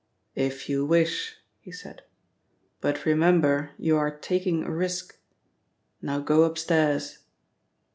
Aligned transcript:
"If 0.33 0.67
you 0.67 0.83
wish," 0.83 1.35
he 1.59 1.71
said, 1.71 2.01
"but 2.79 3.05
remember 3.05 3.69
you 3.77 3.97
are 3.97 4.09
taking 4.09 4.63
a 4.63 4.71
risk. 4.73 5.15
Now 6.01 6.17
go 6.17 6.41
upstairs." 6.41 7.19